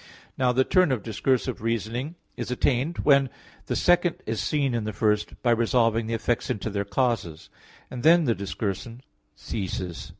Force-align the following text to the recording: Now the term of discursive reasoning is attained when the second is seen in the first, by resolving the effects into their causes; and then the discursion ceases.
Now 0.35 0.51
the 0.51 0.63
term 0.63 0.91
of 0.91 1.03
discursive 1.03 1.61
reasoning 1.61 2.15
is 2.35 2.49
attained 2.49 2.97
when 3.03 3.29
the 3.67 3.75
second 3.75 4.15
is 4.25 4.41
seen 4.41 4.73
in 4.73 4.83
the 4.83 4.93
first, 4.93 5.39
by 5.43 5.51
resolving 5.51 6.07
the 6.07 6.15
effects 6.15 6.49
into 6.49 6.71
their 6.71 6.85
causes; 6.85 7.49
and 7.91 8.01
then 8.01 8.23
the 8.23 8.33
discursion 8.33 9.01
ceases. 9.35 10.09